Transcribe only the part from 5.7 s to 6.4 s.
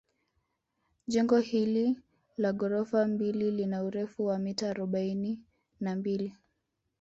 na mbili